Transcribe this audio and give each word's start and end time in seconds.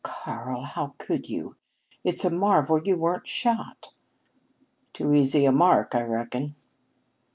"Karl! 0.03 0.63
How 0.63 0.95
could 0.97 1.29
you? 1.29 1.57
It's 2.03 2.25
a 2.25 2.31
marvel 2.31 2.81
you 2.81 2.97
weren't 2.97 3.27
shot." 3.27 3.93
"Too 4.93 5.13
easy 5.13 5.45
a 5.45 5.51
mark, 5.51 5.93
I 5.93 6.01
reckon." 6.01 6.55